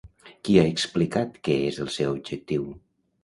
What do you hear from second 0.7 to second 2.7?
explicat que és el seu objectiu?